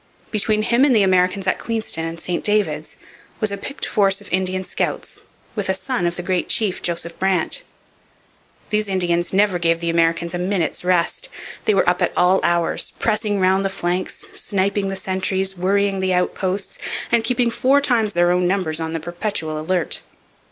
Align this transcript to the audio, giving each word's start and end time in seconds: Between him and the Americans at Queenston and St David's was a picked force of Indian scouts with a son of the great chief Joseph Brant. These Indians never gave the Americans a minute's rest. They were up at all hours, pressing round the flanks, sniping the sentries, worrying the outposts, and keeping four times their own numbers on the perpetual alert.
Between 0.31 0.63
him 0.63 0.83
and 0.83 0.95
the 0.95 1.03
Americans 1.03 1.45
at 1.45 1.59
Queenston 1.59 2.05
and 2.05 2.19
St 2.19 2.43
David's 2.43 2.97
was 3.39 3.51
a 3.51 3.55
picked 3.55 3.85
force 3.85 4.19
of 4.19 4.33
Indian 4.33 4.65
scouts 4.65 5.25
with 5.53 5.69
a 5.69 5.75
son 5.75 6.07
of 6.07 6.15
the 6.15 6.23
great 6.23 6.49
chief 6.49 6.81
Joseph 6.81 7.19
Brant. 7.19 7.61
These 8.71 8.87
Indians 8.87 9.31
never 9.31 9.59
gave 9.59 9.79
the 9.79 9.91
Americans 9.91 10.33
a 10.33 10.39
minute's 10.39 10.83
rest. 10.83 11.29
They 11.65 11.75
were 11.75 11.87
up 11.87 12.01
at 12.01 12.13
all 12.17 12.39
hours, 12.41 12.93
pressing 12.97 13.39
round 13.39 13.63
the 13.63 13.69
flanks, 13.69 14.25
sniping 14.33 14.89
the 14.89 14.95
sentries, 14.95 15.55
worrying 15.55 15.99
the 15.99 16.15
outposts, 16.15 16.79
and 17.11 17.23
keeping 17.23 17.51
four 17.51 17.79
times 17.79 18.13
their 18.13 18.31
own 18.31 18.47
numbers 18.47 18.79
on 18.79 18.93
the 18.93 18.99
perpetual 18.99 19.59
alert. 19.61 20.01